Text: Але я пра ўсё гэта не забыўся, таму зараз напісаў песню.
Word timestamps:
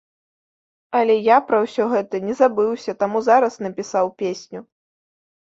Але 0.99 1.17
я 1.27 1.37
пра 1.49 1.59
ўсё 1.65 1.85
гэта 1.91 2.21
не 2.31 2.39
забыўся, 2.41 2.97
таму 3.05 3.17
зараз 3.29 3.61
напісаў 3.67 4.11
песню. 4.25 4.59